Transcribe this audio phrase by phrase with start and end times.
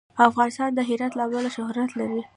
[0.29, 2.21] افغانستان د هرات له امله شهرت لري.